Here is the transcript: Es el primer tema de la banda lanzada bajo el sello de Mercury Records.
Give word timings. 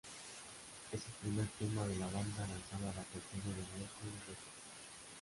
Es 0.91 1.03
el 1.05 1.13
primer 1.29 1.45
tema 1.59 1.85
de 1.85 1.95
la 1.97 2.07
banda 2.07 2.39
lanzada 2.47 2.87
bajo 2.87 3.13
el 3.13 3.21
sello 3.21 3.51
de 3.51 3.61
Mercury 3.77 4.17
Records. 4.27 4.65